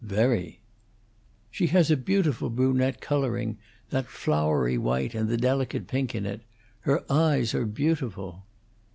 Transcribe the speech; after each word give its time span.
"Very." 0.03 0.59
"She 1.51 1.67
has 1.67 1.91
a 1.91 1.95
beautiful 1.95 2.49
brunette 2.49 3.01
coloring: 3.01 3.59
that 3.91 4.07
floury 4.07 4.75
white 4.75 5.13
and 5.13 5.29
the 5.29 5.37
delicate 5.37 5.85
pink 5.85 6.15
in 6.15 6.25
it. 6.25 6.41
Her 6.79 7.03
eyes 7.07 7.53
are 7.53 7.67
beautiful." 7.67 8.43